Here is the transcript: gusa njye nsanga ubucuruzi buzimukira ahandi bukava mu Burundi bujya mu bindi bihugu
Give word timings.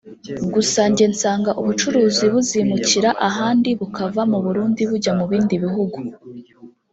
gusa 0.53 0.81
njye 0.91 1.05
nsanga 1.13 1.51
ubucuruzi 1.61 2.25
buzimukira 2.33 3.09
ahandi 3.29 3.69
bukava 3.79 4.21
mu 4.31 4.37
Burundi 4.45 4.81
bujya 4.89 5.11
mu 5.19 5.25
bindi 5.31 5.55
bihugu 5.63 5.97